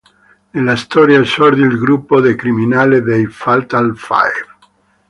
[0.49, 4.47] Nella storia esordì il gruppo di criminale dei Fatal Five.